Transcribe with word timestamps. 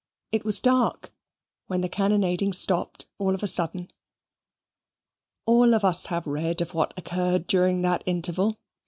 It 0.31 0.43
was 0.43 0.59
dark 0.59 1.13
when 1.67 1.81
the 1.81 1.87
cannonading 1.87 2.53
stopped 2.53 3.05
all 3.19 3.35
of 3.35 3.43
a 3.43 3.47
sudden. 3.47 3.87
All 5.45 5.75
of 5.75 5.85
us 5.85 6.07
have 6.07 6.25
read 6.25 6.59
of 6.59 6.73
what 6.73 6.91
occurred 6.97 7.45
during 7.45 7.83
that 7.83 8.01
interval. 8.07 8.57